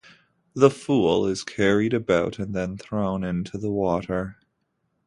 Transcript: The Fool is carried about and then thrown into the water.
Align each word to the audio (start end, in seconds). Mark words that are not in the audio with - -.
The 0.55 0.71
Fool 0.71 1.27
is 1.27 1.43
carried 1.43 1.93
about 1.93 2.39
and 2.39 2.55
then 2.55 2.75
thrown 2.75 3.23
into 3.23 3.59
the 3.59 3.69
water. 3.69 4.39